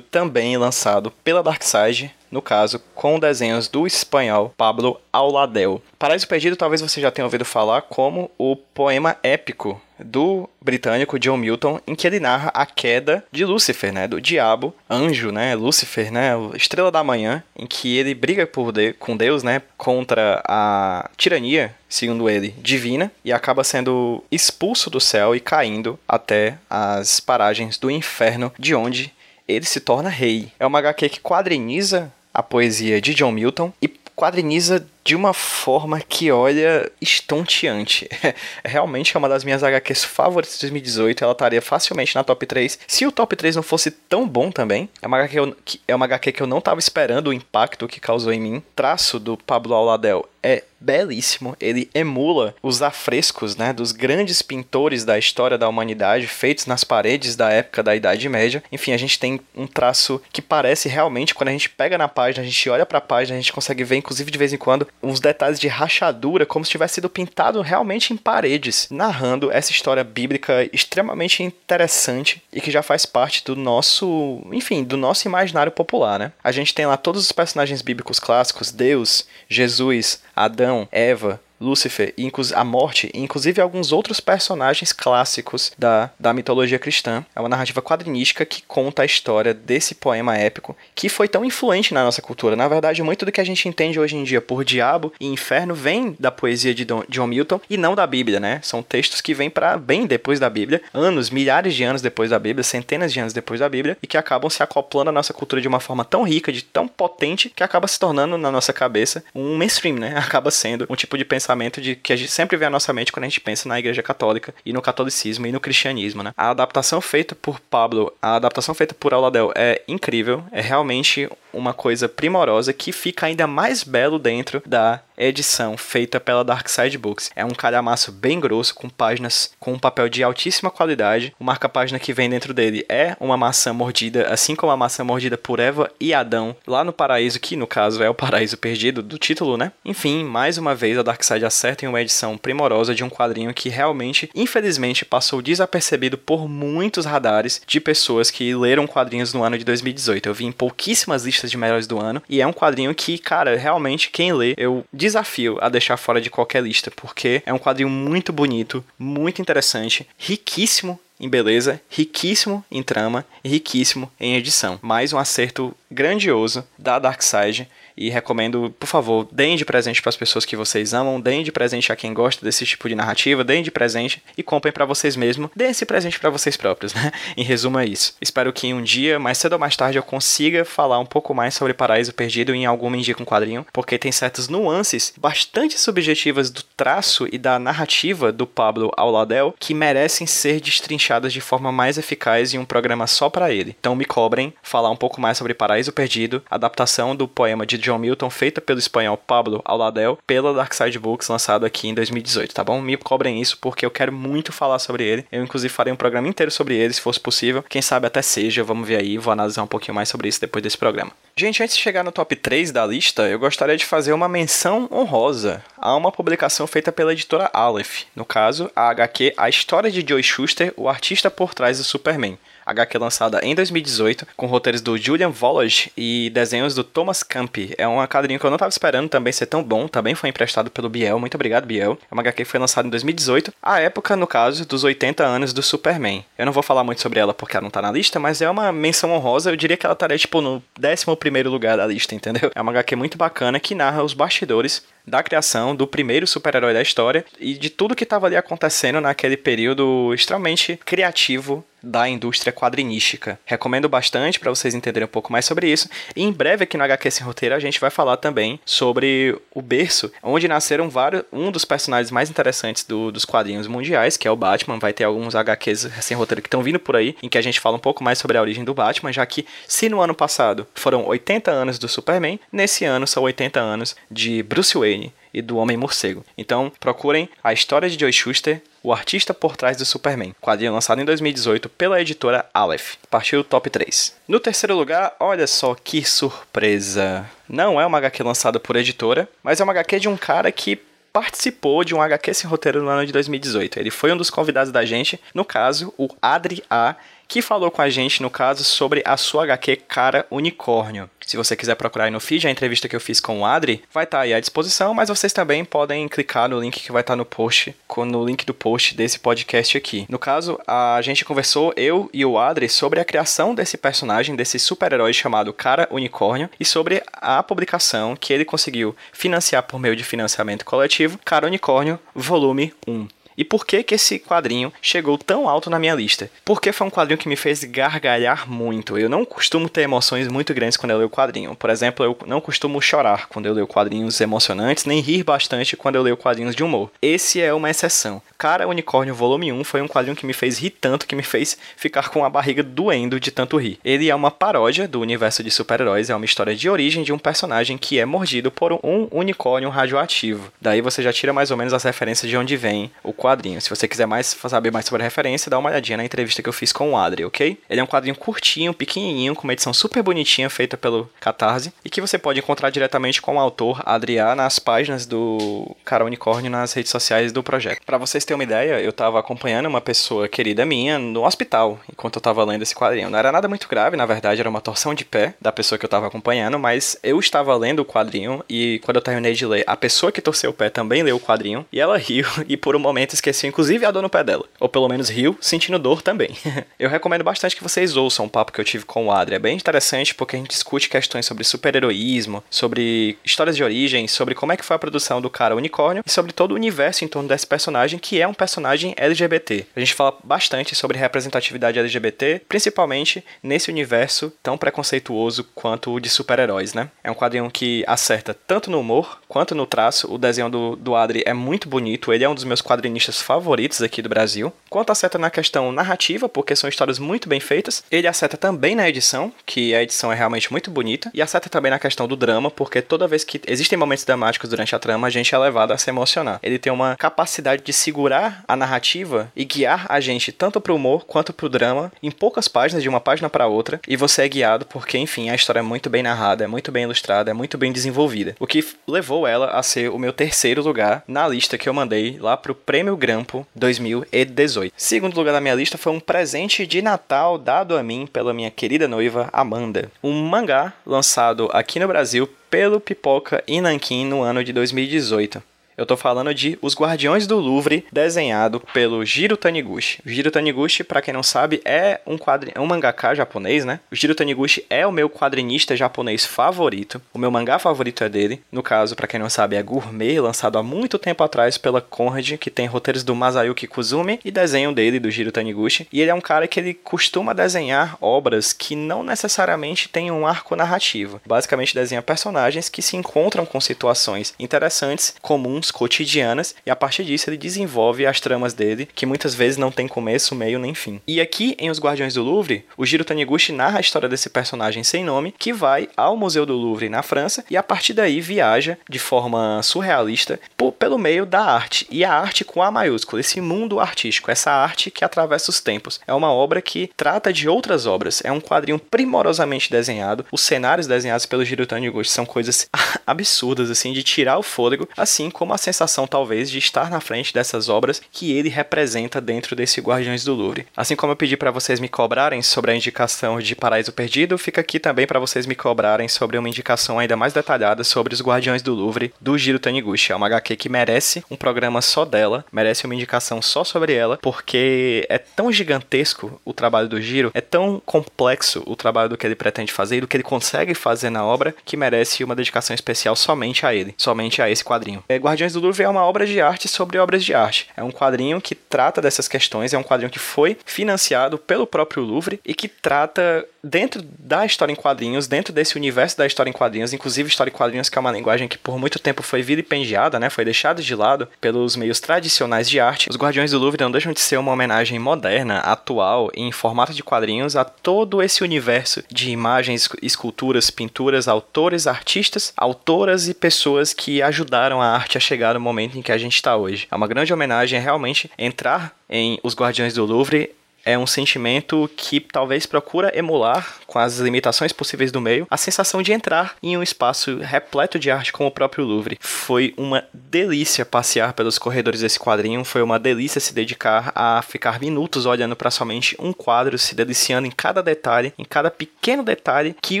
[0.00, 5.82] também lançado pela Darkside, no caso, com desenhos do espanhol Pablo Auladel.
[5.98, 11.36] Paraíso Perdido talvez você já tenha ouvido falar como o poema épico do britânico John
[11.36, 16.12] Milton, em que ele narra a queda de Lúcifer, né, do diabo, anjo, né, Lúcifer,
[16.12, 21.08] né, estrela da manhã, em que ele briga por de com Deus, né, contra a
[21.16, 27.78] tirania, segundo ele, divina, e acaba sendo expulso do céu e caindo até as paragens
[27.78, 29.12] do inferno, de onde
[29.46, 30.52] ele se torna rei.
[30.58, 33.88] É uma HQ que quadriniza a poesia de John Milton e
[34.20, 38.06] quadriniza de uma forma que, olha, estonteante.
[38.62, 41.24] Realmente é uma das minhas HQs favoritas de 2018.
[41.24, 42.80] Ela estaria facilmente na top 3.
[42.86, 45.56] Se o top 3 não fosse tão bom também, é uma HQ que eu,
[45.88, 48.62] é uma HQ que eu não estava esperando o impacto que causou em mim.
[48.76, 51.56] Traço do Pablo Auladel é belíssimo.
[51.60, 57.36] Ele emula os afrescos né, dos grandes pintores da história da humanidade, feitos nas paredes
[57.36, 58.62] da época da Idade Média.
[58.72, 62.42] Enfim, a gente tem um traço que parece realmente, quando a gente pega na página,
[62.42, 64.88] a gente olha para a página, a gente consegue ver, inclusive de vez em quando,
[65.02, 70.02] uns detalhes de rachadura, como se tivesse sido pintado realmente em paredes, narrando essa história
[70.02, 76.18] bíblica extremamente interessante e que já faz parte do nosso, enfim, do nosso imaginário popular,
[76.18, 76.32] né?
[76.42, 82.14] A gente tem lá todos os personagens bíblicos clássicos, Deus, Jesus, Adão, Eva, Lúcifer,
[82.54, 87.24] a morte, e inclusive alguns outros personagens clássicos da, da mitologia cristã.
[87.36, 91.92] É uma narrativa quadrinística que conta a história desse poema épico que foi tão influente
[91.92, 92.56] na nossa cultura.
[92.56, 95.74] Na verdade, muito do que a gente entende hoje em dia por diabo e inferno
[95.74, 98.60] vem da poesia de John Milton e não da Bíblia, né?
[98.62, 102.38] São textos que vêm para bem depois da Bíblia, anos, milhares de anos depois da
[102.38, 105.60] Bíblia, centenas de anos depois da Bíblia, e que acabam se acoplando à nossa cultura
[105.60, 109.22] de uma forma tão rica, de tão potente, que acaba se tornando na nossa cabeça
[109.34, 110.16] um mainstream, né?
[110.30, 112.92] Acaba sendo um tipo de pensamento pensamento de que a gente sempre vê a nossa
[112.92, 116.32] mente quando a gente pensa na Igreja Católica e no catolicismo e no cristianismo, né?
[116.36, 121.74] A adaptação feita por Pablo, a adaptação feita por Auladel é incrível, é realmente uma
[121.74, 127.30] coisa primorosa que fica ainda mais belo dentro da edição feita pela Dark Side Books.
[127.36, 131.34] É um calhamaço bem grosso, com páginas com um papel de altíssima qualidade.
[131.38, 135.36] O marca-página que vem dentro dele é uma maçã mordida, assim como a maçã mordida
[135.36, 139.18] por Eva e Adão, lá no paraíso, que no caso é o paraíso perdido do
[139.18, 139.72] título, né?
[139.84, 143.52] Enfim, mais uma vez a Dark Side acerta em uma edição primorosa de um quadrinho
[143.54, 149.58] que realmente, infelizmente, passou desapercebido por muitos radares de pessoas que leram quadrinhos no ano
[149.58, 150.28] de 2018.
[150.28, 153.56] Eu vi em pouquíssimas listas de melhores do ano e é um quadrinho que, cara,
[153.56, 157.88] realmente quem lê, eu desafio a deixar fora de qualquer lista, porque é um quadrinho
[157.88, 164.78] muito bonito, muito interessante, riquíssimo em beleza, riquíssimo em trama e riquíssimo em edição.
[164.80, 167.68] Mais um acerto grandioso da Darkseid
[168.00, 171.52] e recomendo, por favor, deem de presente para as pessoas que vocês amam, deem de
[171.52, 175.16] presente a quem gosta desse tipo de narrativa, deem de presente e comprem para vocês
[175.16, 177.12] mesmos, deem esse presente para vocês próprios, né?
[177.36, 178.14] Em resumo é isso.
[178.20, 181.54] Espero que um dia, mais cedo ou mais tarde, eu consiga falar um pouco mais
[181.54, 186.62] sobre Paraíso Perdido em alguma indica um quadrinho, porque tem certas nuances bastante subjetivas do
[186.62, 192.54] traço e da narrativa do Pablo Auladel que merecem ser destrinchadas de forma mais eficaz
[192.54, 193.76] em um programa só para ele.
[193.78, 197.89] Então me cobrem falar um pouco mais sobre Paraíso Perdido, adaptação do poema de John
[197.98, 202.80] Milton, feita pelo espanhol Pablo Auladel, pela Darkside Books, lançado aqui em 2018, tá bom?
[202.80, 205.26] Me cobrem isso porque eu quero muito falar sobre ele.
[205.30, 207.64] Eu, inclusive, farei um programa inteiro sobre ele, se fosse possível.
[207.68, 210.62] Quem sabe até seja, vamos ver aí, vou analisar um pouquinho mais sobre isso depois
[210.62, 211.12] desse programa.
[211.36, 214.88] Gente, antes de chegar no top 3 da lista, eu gostaria de fazer uma menção
[214.92, 218.02] honrosa a uma publicação feita pela editora Aleph.
[218.14, 222.38] No caso, a HQ A História de Joe Schuster, o artista por trás do Superman.
[222.70, 227.74] HQ lançada em 2018, com roteiros do Julian Volage e desenhos do Thomas Campi.
[227.76, 230.70] É um quadrinho que eu não estava esperando também ser tão bom, também foi emprestado
[230.70, 231.98] pelo Biel, muito obrigado Biel.
[232.10, 235.52] É uma HQ que foi lançada em 2018, a época, no caso, dos 80 anos
[235.52, 236.24] do Superman.
[236.38, 238.48] Eu não vou falar muito sobre ela porque ela não tá na lista, mas é
[238.48, 242.50] uma menção honrosa, eu diria que ela estaria tipo no 11 lugar da lista, entendeu?
[242.54, 246.80] É uma HQ muito bacana que narra os bastidores da criação do primeiro super-herói da
[246.80, 253.38] história e de tudo que estava ali acontecendo naquele período extremamente criativo da indústria quadrinística.
[253.44, 255.88] Recomendo bastante para vocês entenderem um pouco mais sobre isso.
[256.14, 259.62] E em breve aqui no HQ Sem Roteiro a gente vai falar também sobre o
[259.62, 264.30] berço, onde nasceram vários, um dos personagens mais interessantes do, dos quadrinhos mundiais, que é
[264.30, 264.78] o Batman.
[264.78, 267.60] Vai ter alguns HQs sem roteiro que estão vindo por aí, em que a gente
[267.60, 270.66] fala um pouco mais sobre a origem do Batman, já que se no ano passado
[270.74, 275.56] foram 80 anos do Superman, nesse ano são 80 anos de Bruce Wayne e do
[275.56, 276.24] Homem-Morcego.
[276.36, 281.00] Então, procurem a história de Joe Schuster, o artista por trás do Superman, quadrinho lançado
[281.00, 282.94] em 2018 pela editora Aleph.
[283.10, 284.16] Partiu o top 3.
[284.26, 287.28] No terceiro lugar, olha só que surpresa.
[287.48, 290.80] Não é uma HQ lançada por editora, mas é uma HQ de um cara que
[291.12, 293.78] participou de um HQ sem roteiro no ano de 2018.
[293.78, 296.94] Ele foi um dos convidados da gente, no caso, o Adri A,
[297.30, 301.08] que falou com a gente, no caso, sobre a sua HQ Cara Unicórnio.
[301.24, 303.84] Se você quiser procurar aí no feed, a entrevista que eu fiz com o Adri
[303.94, 307.02] vai estar tá aí à disposição, mas vocês também podem clicar no link que vai
[307.02, 310.06] estar tá no post, no link do post desse podcast aqui.
[310.08, 314.58] No caso, a gente conversou, eu e o Adri, sobre a criação desse personagem, desse
[314.58, 320.02] super-herói chamado Cara Unicórnio, e sobre a publicação que ele conseguiu financiar por meio de
[320.02, 323.19] financiamento coletivo, Cara Unicórnio, volume 1.
[323.40, 326.30] E por que que esse quadrinho chegou tão alto na minha lista?
[326.44, 328.98] Porque foi um quadrinho que me fez gargalhar muito.
[328.98, 331.56] Eu não costumo ter emoções muito grandes quando eu leio quadrinho.
[331.56, 335.96] Por exemplo, eu não costumo chorar quando eu leio quadrinhos emocionantes, nem rir bastante quando
[335.96, 336.90] eu leio quadrinhos de humor.
[337.00, 338.20] Esse é uma exceção.
[338.36, 341.56] Cara Unicórnio Volume 1 foi um quadrinho que me fez rir tanto que me fez
[341.78, 343.78] ficar com a barriga doendo de tanto rir.
[343.82, 347.18] Ele é uma paródia do universo de super-heróis, é uma história de origem de um
[347.18, 350.52] personagem que é mordido por um unicórnio radioativo.
[350.60, 353.60] Daí você já tira mais ou menos as referências de onde vem o quadrinho quadrinho.
[353.60, 356.48] Se você quiser mais saber mais sobre a referência, dá uma olhadinha na entrevista que
[356.48, 357.58] eu fiz com o Adri, ok?
[357.68, 361.90] Ele é um quadrinho curtinho, pequenininho, com uma edição super bonitinha feita pelo Catarse e
[361.90, 366.72] que você pode encontrar diretamente com o autor Adriá nas páginas do Cara Unicórnio nas
[366.72, 367.80] redes sociais do projeto.
[367.84, 372.16] Para vocês terem uma ideia, eu tava acompanhando uma pessoa querida minha no hospital enquanto
[372.16, 373.10] eu tava lendo esse quadrinho.
[373.10, 375.84] Não era nada muito grave, na verdade, era uma torção de pé da pessoa que
[375.84, 379.64] eu tava acompanhando, mas eu estava lendo o quadrinho e quando eu terminei de ler,
[379.66, 382.74] a pessoa que torceu o pé também leu o quadrinho e ela riu e por
[382.74, 384.44] um momento esqueceu inclusive a dor no pé dela.
[384.58, 386.30] Ou pelo menos riu, sentindo dor também.
[386.78, 389.36] eu recomendo bastante que vocês ouçam o papo que eu tive com o Adri.
[389.36, 394.34] É bem interessante porque a gente discute questões sobre super-heroísmo, sobre histórias de origem, sobre
[394.34, 397.08] como é que foi a produção do cara unicórnio e sobre todo o universo em
[397.08, 399.66] torno desse personagem, que é um personagem LGBT.
[399.76, 406.08] A gente fala bastante sobre representatividade LGBT, principalmente nesse universo tão preconceituoso quanto o de
[406.08, 406.90] super-heróis, né?
[407.02, 410.12] É um quadrinho que acerta tanto no humor quanto no traço.
[410.12, 413.60] O desenho do, do Adri é muito bonito, ele é um dos meus quadrinistas favoritos
[413.60, 414.52] favoritos aqui do Brasil.
[414.68, 418.88] Quanto acerta na questão narrativa, porque são histórias muito bem feitas, ele acerta também na
[418.88, 422.50] edição, que a edição é realmente muito bonita, e acerta também na questão do drama,
[422.50, 425.78] porque toda vez que existem momentos dramáticos durante a trama, a gente é levado a
[425.78, 426.38] se emocionar.
[426.42, 431.04] Ele tem uma capacidade de segurar a narrativa e guiar a gente tanto pro humor
[431.04, 434.64] quanto pro drama em poucas páginas, de uma página para outra, e você é guiado
[434.66, 437.72] porque, enfim, a história é muito bem narrada, é muito bem ilustrada, é muito bem
[437.72, 438.36] desenvolvida.
[438.38, 442.18] O que levou ela a ser o meu terceiro lugar na lista que eu mandei
[442.20, 444.72] lá pro Prêmio Grampo 2018.
[444.76, 448.50] Segundo lugar na minha lista foi um presente de Natal dado a mim pela minha
[448.50, 449.90] querida noiva Amanda.
[450.02, 455.49] Um mangá lançado aqui no Brasil pelo Pipoca e Nankin no ano de 2018.
[455.80, 459.98] Eu tô falando de Os Guardiões do Louvre, desenhado pelo Jiro Taniguchi.
[460.04, 462.52] O Jiro Taniguchi, para quem não sabe, é um quadrin...
[462.54, 463.80] é um mangaka japonês, né?
[463.90, 467.00] O Jiro Taniguchi é o meu quadrinista japonês favorito.
[467.14, 468.42] O meu mangá favorito é dele.
[468.52, 472.32] No caso, para quem não sabe, é Gourmet, lançado há muito tempo atrás pela Conrad,
[472.32, 475.88] que tem roteiros do Masayuki Kuzumi e desenho dele do Jiro Taniguchi.
[475.90, 480.26] E ele é um cara que ele costuma desenhar obras que não necessariamente têm um
[480.26, 481.22] arco narrativo.
[481.26, 487.28] Basicamente desenha personagens que se encontram com situações interessantes, comuns cotidianas, e a partir disso
[487.28, 491.00] ele desenvolve as tramas dele, que muitas vezes não tem começo, meio nem fim.
[491.06, 494.82] E aqui em Os Guardiões do Louvre, o Jiro Taniguchi narra a história desse personagem
[494.84, 498.78] sem nome, que vai ao Museu do Louvre na França e a partir daí viaja
[498.88, 501.86] de forma surrealista por, pelo meio da arte.
[501.90, 506.00] E a arte com A maiúsculo, esse mundo artístico, essa arte que atravessa os tempos.
[506.06, 508.22] É uma obra que trata de outras obras.
[508.24, 510.26] É um quadrinho primorosamente desenhado.
[510.30, 512.68] Os cenários desenhados pelo Jiro Taniguchi são coisas
[513.06, 517.32] absurdas, assim, de tirar o fôlego, assim como a sensação, talvez, de estar na frente
[517.32, 520.66] dessas obras que ele representa dentro desse Guardiões do Louvre.
[520.76, 524.60] Assim como eu pedi para vocês me cobrarem sobre a indicação de Paraíso Perdido, fica
[524.60, 528.62] aqui também para vocês me cobrarem sobre uma indicação ainda mais detalhada sobre os Guardiões
[528.62, 530.12] do Louvre do Giro Taniguchi.
[530.12, 534.18] É uma HQ que merece um programa só dela, merece uma indicação só sobre ela,
[534.18, 539.26] porque é tão gigantesco o trabalho do Giro, é tão complexo o trabalho do que
[539.26, 542.74] ele pretende fazer e do que ele consegue fazer na obra, que merece uma dedicação
[542.74, 545.02] especial somente a ele, somente a esse quadrinho.
[545.08, 547.68] É, Guardiões do Louvre é uma obra de arte sobre obras de arte.
[547.76, 552.02] É um quadrinho que trata dessas questões, é um quadrinho que foi financiado pelo próprio
[552.02, 556.52] Louvre e que trata dentro da história em quadrinhos, dentro desse universo da história em
[556.52, 560.18] quadrinhos, inclusive história em quadrinhos que é uma linguagem que por muito tempo foi vilipendiada,
[560.18, 563.08] né, foi deixada de lado pelos meios tradicionais de arte.
[563.10, 567.02] Os Guardiões do Louvre não deixam de ser uma homenagem moderna, atual, em formato de
[567.02, 574.22] quadrinhos a todo esse universo de imagens, esculturas, pinturas, autores, artistas, autoras e pessoas que
[574.22, 576.86] ajudaram a arte a chegar no momento em que a gente está hoje.
[576.90, 581.90] É uma grande homenagem é realmente entrar em Os Guardiões do Louvre é um sentimento
[581.96, 586.76] que talvez procura emular, com as limitações possíveis do meio, a sensação de entrar em
[586.76, 589.18] um espaço repleto de arte como o próprio Louvre.
[589.20, 594.80] Foi uma delícia passear pelos corredores desse quadrinho, foi uma delícia se dedicar a ficar
[594.80, 599.76] minutos olhando para somente um quadro, se deliciando em cada detalhe, em cada pequeno detalhe
[599.80, 600.00] que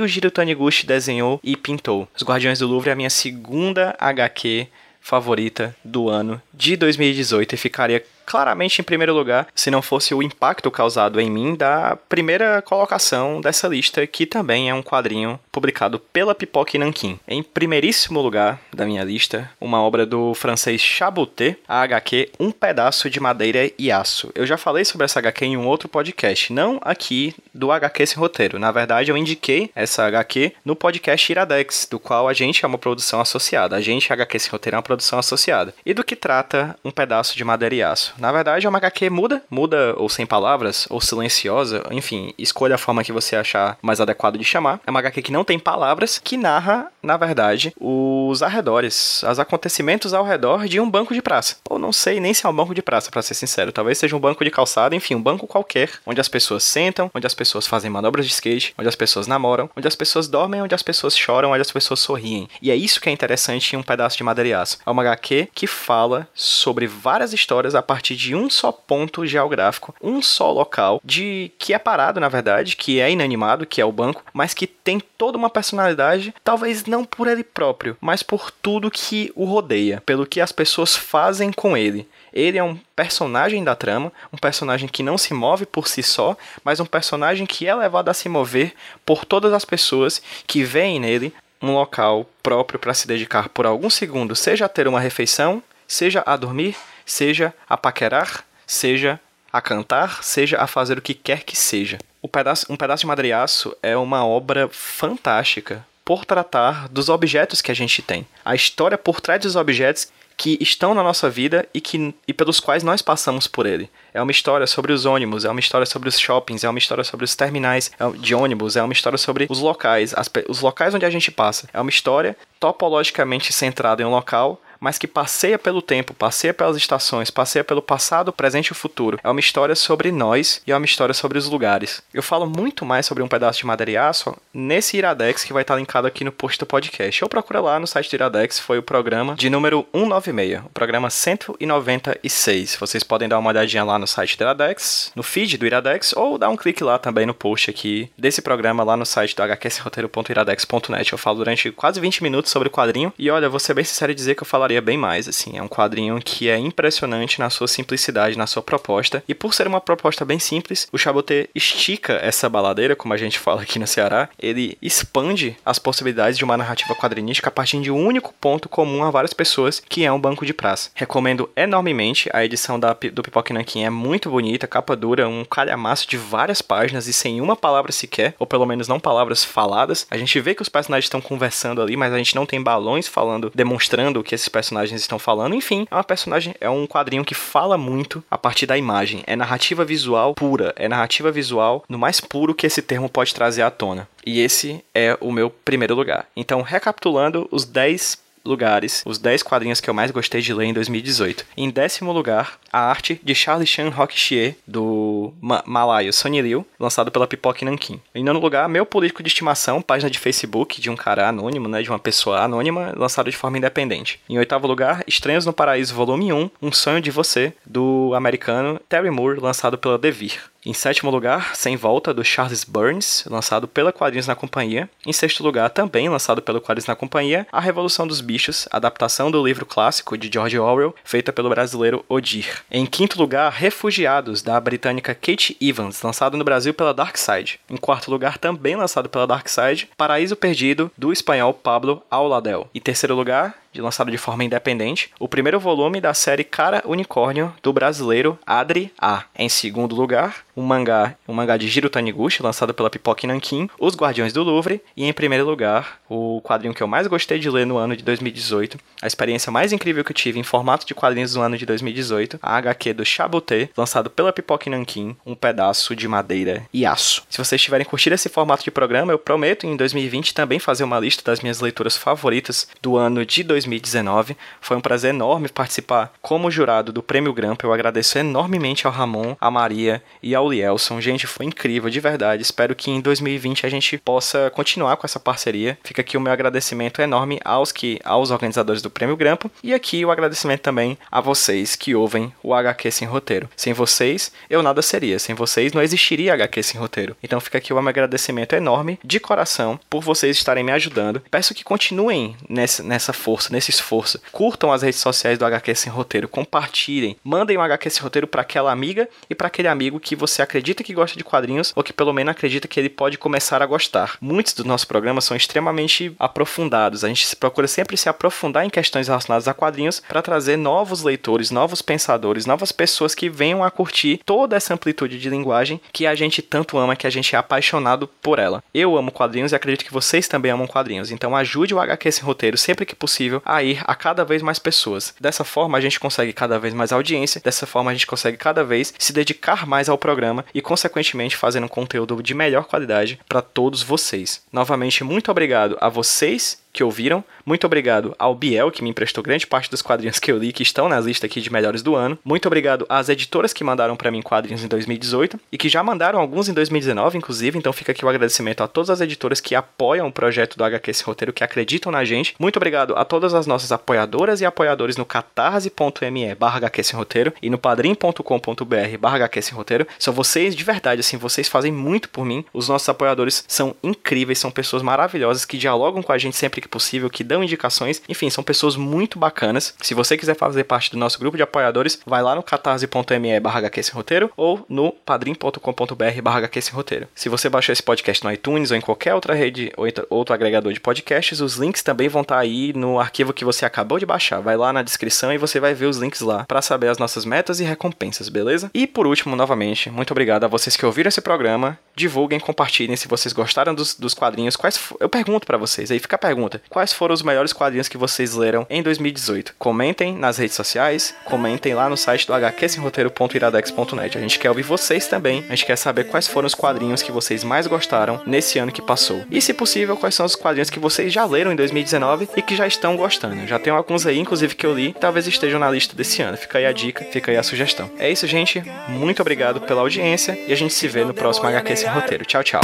[0.00, 2.08] o Jiro Taniguchi desenhou e pintou.
[2.14, 4.68] Os Guardiões do Louvre é a minha segunda HQ
[5.00, 10.22] favorita do ano de 2018 e ficaria claramente em primeiro lugar, se não fosse o
[10.22, 15.98] impacto causado em mim da primeira colocação dessa lista, que também é um quadrinho publicado
[15.98, 17.18] pela Pipoque Nankin.
[17.26, 23.10] Em primeiríssimo lugar da minha lista, uma obra do francês Chaboté, a HQ Um Pedaço
[23.10, 24.30] de Madeira e Aço.
[24.32, 28.18] Eu já falei sobre essa HQ em um outro podcast, não aqui do HQ Sem
[28.18, 28.60] Roteiro.
[28.60, 32.78] Na verdade, eu indiquei essa HQ no podcast Iradex, do qual a gente é uma
[32.78, 33.74] produção associada.
[33.74, 35.74] A gente, HQ Sem Roteiro, é uma produção associada.
[35.84, 38.19] E do que trata Um Pedaço de Madeira e Aço?
[38.20, 42.78] Na verdade, é uma HQ muda, muda ou sem palavras, ou silenciosa, enfim, escolha a
[42.78, 44.80] forma que você achar mais adequado de chamar.
[44.86, 50.12] É uma HQ que não tem palavras, que narra, na verdade, os arredores, os acontecimentos
[50.12, 51.56] ao redor de um banco de praça.
[51.68, 54.16] Ou não sei nem se é um banco de praça, para ser sincero, talvez seja
[54.16, 57.66] um banco de calçada, enfim, um banco qualquer, onde as pessoas sentam, onde as pessoas
[57.66, 61.16] fazem manobras de skate, onde as pessoas namoram, onde as pessoas dormem, onde as pessoas
[61.16, 62.48] choram, onde as pessoas sorriem.
[62.60, 64.40] E é isso que é interessante em um pedaço de madeira.
[64.40, 69.26] É uma HQ que fala sobre várias histórias a partir partir de um só ponto
[69.26, 73.84] geográfico, um só local, de que é parado, na verdade, que é inanimado, que é
[73.84, 78.50] o banco, mas que tem toda uma personalidade, talvez não por ele próprio, mas por
[78.50, 82.08] tudo que o rodeia, pelo que as pessoas fazem com ele.
[82.32, 86.34] Ele é um personagem da trama, um personagem que não se move por si só,
[86.64, 88.72] mas um personagem que é levado a se mover
[89.04, 93.92] por todas as pessoas que veem nele um local próprio para se dedicar por alguns
[93.92, 96.76] segundos, seja a ter uma refeição, seja a dormir,
[97.10, 99.20] seja a paquerar, seja
[99.52, 101.98] a cantar, seja a fazer o que quer que seja.
[102.28, 107.74] Pedaço, um pedaço de madriaço é uma obra fantástica por tratar dos objetos que a
[107.74, 108.26] gente tem.
[108.44, 112.60] A história por trás dos objetos que estão na nossa vida e, que, e pelos
[112.60, 113.90] quais nós passamos por ele.
[114.14, 117.04] É uma história sobre os ônibus, é uma história sobre os shoppings, é uma história
[117.04, 120.94] sobre os terminais é de ônibus, é uma história sobre os locais, as, os locais
[120.94, 121.68] onde a gente passa.
[121.74, 126.76] É uma história topologicamente centrada em um local, mas que passeia pelo tempo, passeia pelas
[126.76, 129.20] estações, passeia pelo passado, presente e futuro.
[129.22, 132.02] É uma história sobre nós e é uma história sobre os lugares.
[132.14, 135.62] Eu falo muito mais sobre um pedaço de madeira e aço nesse Iradex que vai
[135.62, 137.22] estar linkado aqui no post do podcast.
[137.22, 141.10] Ou procura lá no site do Iradex, foi o programa de número 196, o programa
[141.10, 142.76] 196.
[142.80, 146.38] Vocês podem dar uma olhadinha lá no site do Iradex, no feed do Iradex, ou
[146.38, 151.12] dar um clique lá também no post aqui desse programa lá no site do hqsroteiro.iradex.net.
[151.12, 154.12] Eu falo durante quase 20 minutos sobre o quadrinho e olha, vou ser bem sincero
[154.12, 155.58] e dizer que eu falaria falaria bem mais, assim.
[155.58, 159.22] É um quadrinho que é impressionante na sua simplicidade, na sua proposta.
[159.28, 163.38] E por ser uma proposta bem simples, o Chaboté estica essa baladeira, como a gente
[163.40, 164.28] fala aqui no Ceará.
[164.38, 169.02] Ele expande as possibilidades de uma narrativa quadrinística a partir de um único ponto comum
[169.02, 170.90] a várias pessoas, que é um banco de praça.
[170.94, 172.30] Recomendo enormemente.
[172.32, 176.62] A edição da, do Pipoque Nankin é muito bonita, capa dura, um calhamaço de várias
[176.62, 180.06] páginas e sem uma palavra sequer, ou pelo menos não palavras faladas.
[180.10, 183.08] A gente vê que os personagens estão conversando ali, mas a gente não tem balões
[183.08, 185.54] falando, demonstrando o que esses personagens personagens estão falando.
[185.54, 189.22] Enfim, é uma personagem, é um quadrinho que fala muito a partir da imagem.
[189.26, 193.62] É narrativa visual pura, é narrativa visual no mais puro que esse termo pode trazer
[193.62, 194.06] à tona.
[194.24, 196.26] E esse é o meu primeiro lugar.
[196.36, 200.72] Então, recapitulando os 10 lugares os 10 quadrinhos que eu mais gostei de ler em
[200.72, 201.44] 2018.
[201.56, 207.10] Em décimo lugar, a arte de Charlie Chan Rock-Xie, do Ma malaio Sonny Liu, lançado
[207.10, 208.00] pela Pipoca Nankin.
[208.14, 211.82] Em nono lugar, Meu Político de Estimação, página de Facebook de um cara anônimo, né,
[211.82, 214.20] de uma pessoa anônima, lançado de forma independente.
[214.28, 219.10] Em oitavo lugar, Estranhos no Paraíso, volume 1, Um Sonho de Você, do americano Terry
[219.10, 220.49] Moore, lançado pela Devir.
[220.64, 224.90] Em sétimo lugar, Sem Volta, do Charles Burns, lançado pela Quadrinhos na Companhia.
[225.06, 229.42] Em sexto lugar, também lançado pelo Quadrinhos na Companhia, A Revolução dos Bichos, adaptação do
[229.42, 232.62] livro clássico de George Orwell, feita pelo brasileiro Odir.
[232.70, 237.58] Em quinto lugar, Refugiados, da britânica Kate Evans, lançado no Brasil pela Dark Side.
[237.70, 242.68] Em quarto lugar, também lançado pela Dark Side, Paraíso Perdido, do espanhol Pablo Auladel.
[242.74, 247.54] Em terceiro lugar, de lançado de forma independente, o primeiro volume da série Cara Unicórnio
[247.62, 249.24] do brasileiro Adri A.
[249.36, 253.94] Em segundo lugar, um mangá, um mangá de Jiro Taniguchi, lançado pela Pipoca Nankin, Os
[253.94, 257.64] Guardiões do Louvre, e em primeiro lugar, o quadrinho que eu mais gostei de ler
[257.64, 261.34] no ano de 2018, a experiência mais incrível que eu tive em formato de quadrinhos
[261.34, 266.08] do ano de 2018, a HQ do Chabutê, lançado pela Pipoca Nankin, um pedaço de
[266.08, 267.22] madeira e aço.
[267.30, 270.98] Se vocês tiverem curtido esse formato de programa, eu prometo em 2020 também fazer uma
[270.98, 274.36] lista das minhas leituras favoritas do ano de 2018 2019.
[274.60, 277.66] Foi um prazer enorme participar como jurado do Prêmio Grampa.
[277.66, 281.00] Eu agradeço enormemente ao Ramon, a Maria e ao Lielson.
[281.00, 282.42] Gente, foi incrível, de verdade.
[282.42, 285.78] Espero que em 2020 a gente possa continuar com essa parceria.
[285.84, 290.04] Fica aqui o meu agradecimento enorme aos que aos organizadores do Prêmio Grampa e aqui
[290.04, 293.48] o agradecimento também a vocês que ouvem o HQ sem roteiro.
[293.56, 295.18] Sem vocês, eu nada seria.
[295.18, 297.16] Sem vocês não existiria HQ sem roteiro.
[297.22, 301.22] Então fica aqui o meu agradecimento enorme de coração por vocês estarem me ajudando.
[301.30, 304.20] Peço que continuem nessa, nessa força, nesse esforço.
[304.32, 308.42] Curtam as redes sociais do HQ Sem Roteiro, compartilhem, mandem o HQ Sem Roteiro para
[308.42, 311.92] aquela amiga e para aquele amigo que você acredita que gosta de quadrinhos ou que
[311.92, 314.16] pelo menos acredita que ele pode começar a gostar.
[314.20, 317.04] Muitos dos nossos programas são extremamente aprofundados.
[317.04, 321.50] A gente procura sempre se aprofundar em questões relacionadas a quadrinhos para trazer novos leitores,
[321.50, 326.14] novos pensadores, novas pessoas que venham a curtir toda essa amplitude de linguagem que a
[326.14, 328.62] gente tanto ama, que a gente é apaixonado por ela.
[328.72, 331.10] Eu amo quadrinhos e acredito que vocês também amam quadrinhos.
[331.10, 334.58] Então ajude o HQ Sem Roteiro sempre que possível a ir a cada vez mais
[334.58, 335.14] pessoas.
[335.20, 338.64] Dessa forma, a gente consegue cada vez mais audiência, dessa forma, a gente consegue cada
[338.64, 343.42] vez se dedicar mais ao programa e, consequentemente, fazendo um conteúdo de melhor qualidade para
[343.42, 344.42] todos vocês.
[344.52, 347.24] Novamente, muito obrigado a vocês que ouviram.
[347.44, 350.62] Muito obrigado ao Biel, que me emprestou grande parte dos quadrinhos que eu li, que
[350.62, 352.18] estão na lista aqui de melhores do ano.
[352.24, 356.20] Muito obrigado às editoras que mandaram para mim quadrinhos em 2018 e que já mandaram
[356.20, 357.58] alguns em 2019, inclusive.
[357.58, 360.90] Então fica aqui o agradecimento a todas as editoras que apoiam o projeto do HQ
[360.90, 362.34] Esse Roteiro, que acreditam na gente.
[362.38, 366.60] Muito obrigado a todas as nossas apoiadoras e apoiadores no catarse.me barra
[366.94, 369.86] roteiro e no padrim.com.br barra roteiro.
[369.98, 372.44] São vocês, de verdade, assim, vocês fazem muito por mim.
[372.52, 376.68] Os nossos apoiadores são incríveis, são pessoas maravilhosas que dialogam com a gente sempre que
[376.68, 378.02] possível, que dão indicações.
[378.08, 379.74] Enfim, são pessoas muito bacanas.
[379.80, 383.60] Se você quiser fazer parte do nosso grupo de apoiadores, vai lá no catarse.me barra
[383.92, 387.08] roteiro ou no padrim.com.br barra roteiro.
[387.14, 390.72] Se você baixou esse podcast no iTunes ou em qualquer outra rede ou outro agregador
[390.72, 394.40] de podcasts, os links também vão estar aí no arquivo que você acabou de baixar.
[394.40, 397.24] Vai lá na descrição e você vai ver os links lá para saber as nossas
[397.24, 398.70] metas e recompensas, beleza?
[398.74, 401.78] E por último, novamente, muito obrigado a vocês que ouviram esse programa.
[402.00, 404.56] Divulguem, compartilhem se vocês gostaram dos, dos quadrinhos.
[404.56, 407.98] Quais eu pergunto para vocês, aí fica a pergunta quais foram os melhores quadrinhos que
[407.98, 409.54] vocês leram em 2018?
[409.58, 414.16] Comentem nas redes sociais, comentem lá no site do hqsemroteiro.iradex.net.
[414.16, 415.44] A gente quer ouvir vocês também.
[415.48, 418.80] A gente quer saber quais foram os quadrinhos que vocês mais gostaram nesse ano que
[418.80, 419.24] passou.
[419.30, 422.56] E, se possível, quais são os quadrinhos que vocês já leram em 2019 e que
[422.56, 423.46] já estão gostando.
[423.46, 426.36] Já tem alguns aí, inclusive, que eu li, talvez estejam na lista desse ano.
[426.36, 427.90] Fica aí a dica, fica aí a sugestão.
[427.98, 428.62] É isso, gente.
[428.88, 432.24] Muito obrigado pela audiência e a gente se vê no próximo HQ Sem Roteiro.
[432.24, 432.60] Tchau, tchau.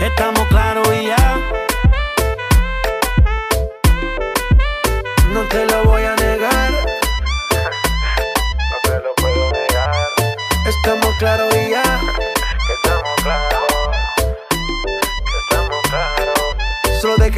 [0.00, 0.48] Estamos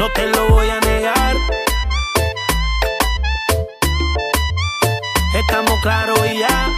[0.00, 1.36] No te lo voy a negar.
[5.34, 6.69] Estamos claros y ya.